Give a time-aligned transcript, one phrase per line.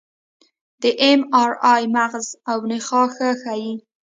[0.81, 3.73] د اېم ار آی مغز او نخاع ښه ښيي.